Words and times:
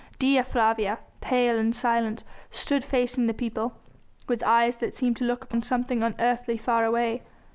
Dea 0.17 0.41
Flavia, 0.41 0.97
pale 1.19 1.59
and 1.59 1.75
silent, 1.75 2.23
stood 2.49 2.83
facing 2.83 3.27
the 3.27 3.35
people, 3.35 3.75
with 4.27 4.41
eyes 4.41 4.77
that 4.77 4.95
seemed 4.97 5.17
to 5.17 5.23
look 5.25 5.45
on 5.53 5.61
something 5.61 6.01
unearthly 6.01 6.57
far 6.57 6.83
away. 6.85 7.21